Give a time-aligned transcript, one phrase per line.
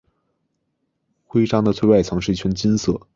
[1.27, 3.01] 徽章的最外层是一圈金色。